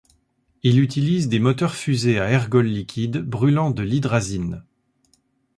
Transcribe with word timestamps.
Il 0.63 0.79
utilise 0.79 1.29
des 1.29 1.37
moteurs-fusées 1.37 2.19
à 2.19 2.31
ergols 2.31 2.65
liquides 2.65 3.19
brûlant 3.21 3.69
de 3.69 3.83
l'hydrazine. 3.83 4.65